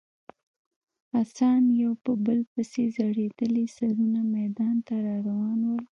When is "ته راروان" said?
4.87-5.59